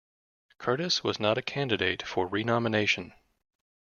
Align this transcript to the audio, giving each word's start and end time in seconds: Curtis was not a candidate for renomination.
Curtis 0.57 1.03
was 1.03 1.19
not 1.19 1.37
a 1.37 1.43
candidate 1.43 2.01
for 2.01 2.25
renomination. 2.25 3.13